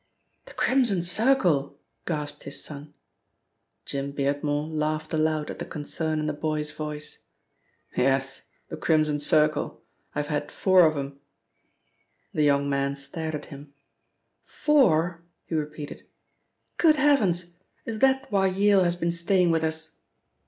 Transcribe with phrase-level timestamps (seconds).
[0.47, 2.95] "The Crimson Circle!" gasped his son.
[3.85, 7.19] Jim Beardmore laughed aloud at the concern in the boy's voice.
[7.95, 9.79] "Yes, the Crimson Circle
[10.15, 11.19] I have had four of 'em!"
[12.33, 13.75] The young man stared at him.
[14.43, 16.07] "Four?" he repeated.
[16.77, 17.53] "Good heavens!
[17.85, 19.99] Is that why Yale has been staying with us?"